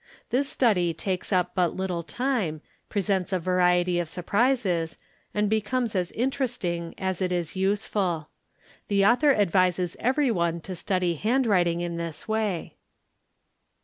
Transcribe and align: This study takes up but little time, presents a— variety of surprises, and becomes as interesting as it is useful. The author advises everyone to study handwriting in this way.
This 0.31 0.49
study 0.49 0.95
takes 0.95 1.31
up 1.31 1.51
but 1.53 1.75
little 1.75 2.01
time, 2.01 2.61
presents 2.89 3.31
a— 3.31 3.37
variety 3.37 3.99
of 3.99 4.09
surprises, 4.09 4.97
and 5.31 5.47
becomes 5.47 5.93
as 5.95 6.11
interesting 6.13 6.95
as 6.97 7.21
it 7.21 7.31
is 7.31 7.55
useful. 7.55 8.29
The 8.87 9.05
author 9.05 9.31
advises 9.35 9.95
everyone 9.99 10.59
to 10.61 10.73
study 10.73 11.13
handwriting 11.13 11.81
in 11.81 11.97
this 11.97 12.27
way. 12.27 12.77